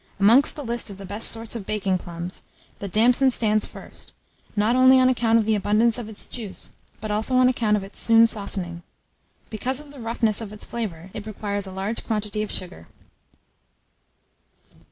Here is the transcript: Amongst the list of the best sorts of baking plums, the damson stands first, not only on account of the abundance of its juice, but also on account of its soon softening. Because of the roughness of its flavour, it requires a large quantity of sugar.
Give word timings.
Amongst 0.19 0.55
the 0.55 0.63
list 0.63 0.89
of 0.89 0.97
the 0.97 1.05
best 1.05 1.29
sorts 1.31 1.55
of 1.55 1.67
baking 1.67 1.99
plums, 1.99 2.41
the 2.79 2.87
damson 2.87 3.29
stands 3.29 3.67
first, 3.67 4.13
not 4.55 4.75
only 4.75 4.99
on 4.99 5.09
account 5.09 5.37
of 5.37 5.45
the 5.45 5.53
abundance 5.53 5.99
of 5.99 6.09
its 6.09 6.25
juice, 6.25 6.71
but 6.99 7.11
also 7.11 7.35
on 7.35 7.47
account 7.47 7.77
of 7.77 7.83
its 7.83 7.99
soon 7.99 8.25
softening. 8.25 8.81
Because 9.51 9.79
of 9.79 9.91
the 9.91 9.99
roughness 9.99 10.41
of 10.41 10.51
its 10.51 10.65
flavour, 10.65 11.11
it 11.13 11.27
requires 11.27 11.67
a 11.67 11.71
large 11.71 12.03
quantity 12.03 12.41
of 12.41 12.49
sugar. 12.51 12.87